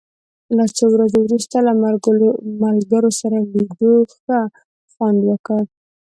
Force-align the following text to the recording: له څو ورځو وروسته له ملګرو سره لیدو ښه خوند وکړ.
له 0.57 0.65
څو 0.75 0.85
ورځو 0.95 1.19
وروسته 1.23 1.57
له 1.67 1.73
ملګرو 2.63 3.11
سره 3.19 3.37
لیدو 3.53 3.93
ښه 4.13 4.39
خوند 4.93 5.19
وکړ. 5.29 5.61